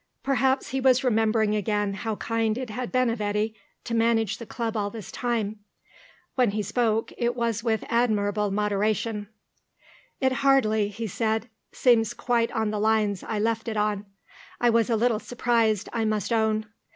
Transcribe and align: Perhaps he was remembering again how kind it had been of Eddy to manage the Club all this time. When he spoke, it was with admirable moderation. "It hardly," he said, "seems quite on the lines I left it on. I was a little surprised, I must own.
Perhaps 0.23 0.69
he 0.69 0.81
was 0.81 1.03
remembering 1.03 1.53
again 1.53 1.93
how 1.93 2.15
kind 2.15 2.57
it 2.57 2.71
had 2.71 2.91
been 2.91 3.07
of 3.11 3.21
Eddy 3.21 3.53
to 3.83 3.93
manage 3.93 4.39
the 4.39 4.47
Club 4.47 4.75
all 4.75 4.89
this 4.89 5.11
time. 5.11 5.59
When 6.33 6.49
he 6.49 6.63
spoke, 6.63 7.13
it 7.19 7.35
was 7.35 7.63
with 7.63 7.83
admirable 7.87 8.49
moderation. 8.49 9.27
"It 10.19 10.31
hardly," 10.31 10.87
he 10.87 11.05
said, 11.05 11.51
"seems 11.71 12.15
quite 12.15 12.51
on 12.51 12.71
the 12.71 12.79
lines 12.79 13.21
I 13.21 13.37
left 13.37 13.67
it 13.67 13.77
on. 13.77 14.07
I 14.59 14.71
was 14.71 14.89
a 14.89 14.95
little 14.95 15.19
surprised, 15.19 15.87
I 15.93 16.03
must 16.03 16.33
own. 16.33 16.65